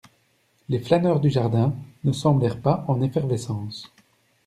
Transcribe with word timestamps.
Les 0.67 0.79
flâneurs 0.79 1.19
du 1.19 1.29
jardin 1.29 1.75
ne 2.05 2.11
semblèrent 2.11 2.59
pas 2.59 2.85
en 2.87 3.01
effervescence. 3.03 3.93